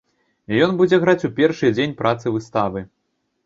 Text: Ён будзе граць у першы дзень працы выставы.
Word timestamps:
Ён 0.67 0.73
будзе 0.79 0.99
граць 1.03 1.27
у 1.31 1.31
першы 1.41 1.73
дзень 1.77 1.95
працы 2.03 2.27
выставы. 2.39 2.87